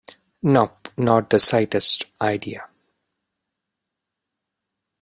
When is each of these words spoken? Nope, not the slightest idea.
Nope, 0.41 0.87
not 0.97 1.29
the 1.29 1.39
slightest 1.39 2.05
idea. 2.19 2.67